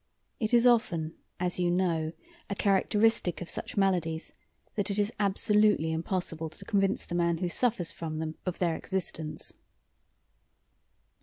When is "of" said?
3.39-3.47, 8.43-8.57